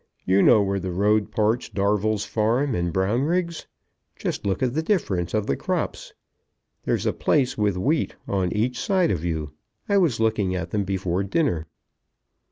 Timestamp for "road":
0.91-1.29